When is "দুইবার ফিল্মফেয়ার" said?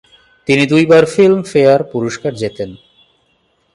0.65-1.81